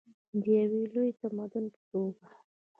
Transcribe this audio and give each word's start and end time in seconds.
د 0.43 0.45
یو 0.59 0.73
لوی 0.93 1.09
تمدن 1.21 1.65
په 1.73 1.81
توګه. 1.91 2.25